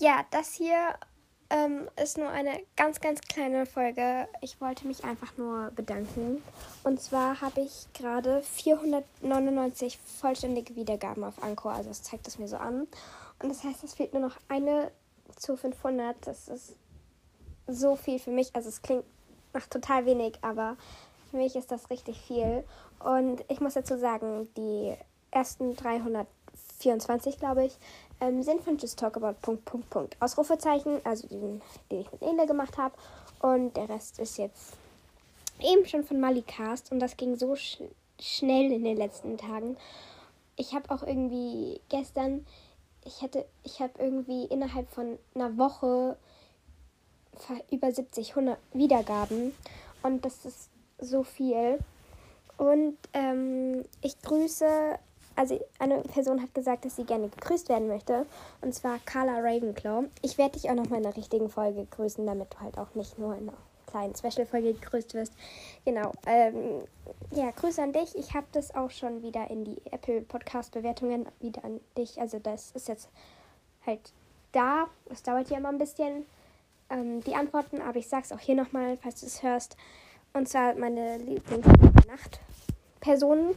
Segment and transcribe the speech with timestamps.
[0.00, 0.94] Ja, das hier
[1.50, 4.26] ähm, ist nur eine ganz, ganz kleine Folge.
[4.40, 6.42] Ich wollte mich einfach nur bedanken.
[6.84, 11.72] Und zwar habe ich gerade 499 vollständige Wiedergaben auf Anchor.
[11.72, 12.88] Also das zeigt es mir so an.
[13.42, 14.90] Und das heißt, es fehlt nur noch eine
[15.36, 16.16] zu 500.
[16.26, 16.76] Das ist
[17.66, 18.56] so viel für mich.
[18.56, 19.04] Also es klingt
[19.52, 20.78] nach total wenig, aber
[21.30, 22.64] für mich ist das richtig viel.
[23.00, 24.94] Und ich muss dazu sagen, die
[25.30, 27.76] ersten 324, glaube ich,
[28.20, 28.42] ähm,
[28.78, 30.16] Just Talk About Punkt, Punkt, Punkt.
[30.20, 32.94] Ausrufezeichen, also den, den ich mit Ele gemacht habe.
[33.40, 34.74] Und der Rest ist jetzt
[35.60, 36.92] eben schon von Malikast.
[36.92, 37.78] Und das ging so sch
[38.20, 39.78] schnell in den letzten Tagen.
[40.56, 42.46] Ich habe auch irgendwie gestern,
[43.04, 46.18] ich hätte, ich habe irgendwie innerhalb von einer Woche
[47.70, 49.54] über 70, 100 Wiedergaben.
[50.02, 50.68] Und das ist
[50.98, 51.78] so viel.
[52.58, 54.98] Und ähm, ich grüße
[55.40, 58.26] also eine Person hat gesagt, dass sie gerne gegrüßt werden möchte.
[58.60, 60.04] Und zwar Carla Ravenclaw.
[60.20, 62.94] Ich werde dich auch noch mal in der richtigen Folge grüßen, damit du halt auch
[62.94, 65.32] nicht nur in einer kleinen Special-Folge gegrüßt wirst.
[65.86, 66.12] Genau.
[66.26, 66.82] Ähm,
[67.30, 68.14] ja, Grüße an dich.
[68.16, 72.20] Ich habe das auch schon wieder in die Apple Podcast-Bewertungen wieder an dich.
[72.20, 73.08] Also das ist jetzt
[73.86, 74.12] halt
[74.52, 74.88] da.
[75.10, 76.26] Es dauert ja immer ein bisschen
[76.90, 79.78] ähm, die Antworten, aber ich sag's auch hier nochmal, falls du es hörst.
[80.34, 83.54] Und zwar meine Lieblings-Nacht-Personen.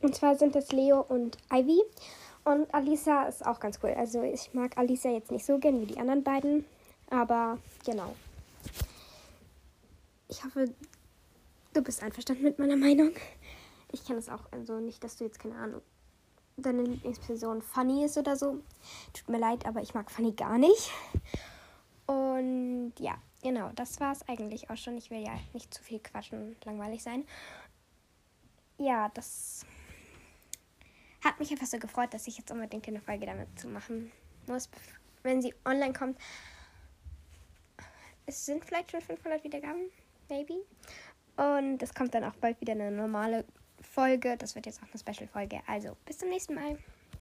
[0.00, 1.80] Und zwar sind es Leo und Ivy.
[2.44, 3.94] Und Alisa ist auch ganz cool.
[3.96, 6.64] Also ich mag Alisa jetzt nicht so gern wie die anderen beiden.
[7.10, 8.14] Aber genau.
[10.28, 10.72] Ich hoffe,
[11.72, 13.12] du bist einverstanden mit meiner Meinung.
[13.92, 14.42] Ich kenne es auch.
[14.50, 15.82] Also nicht, dass du jetzt keine Ahnung
[16.56, 18.60] deine Lieblingsperson Funny ist oder so.
[19.12, 20.90] Tut mir leid, aber ich mag Funny gar nicht.
[22.06, 24.96] Und ja, genau, das war es eigentlich auch schon.
[24.96, 27.26] Ich will ja nicht zu viel quatschen und langweilig sein.
[28.78, 29.64] Ja, das
[31.36, 34.10] hat mich einfach so gefreut, dass ich jetzt unbedingt eine Folge damit zu machen
[34.46, 34.70] muss,
[35.22, 36.18] wenn sie online kommt.
[38.24, 39.90] Es sind vielleicht schon 500 Wiedergaben,
[40.30, 40.54] maybe.
[41.36, 43.44] Und es kommt dann auch bald wieder eine normale
[43.82, 44.38] Folge.
[44.38, 45.60] Das wird jetzt auch eine Special-Folge.
[45.66, 46.78] Also, bis zum nächsten Mal.